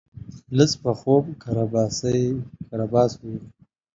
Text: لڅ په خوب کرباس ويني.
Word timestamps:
لڅ 0.57 0.71
په 0.83 0.91
خوب 0.99 1.23
کرباس 2.77 3.13
ويني. 3.21 3.49